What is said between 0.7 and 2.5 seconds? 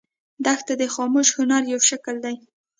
د خاموش هنر یو شکل دی.